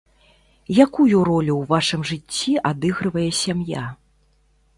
Якую 0.85 1.19
ролю 1.29 1.53
ў 1.57 1.63
вашым 1.73 2.01
жыцці 2.13 2.55
адыгрывае 2.71 3.27
сям'я? 3.43 3.85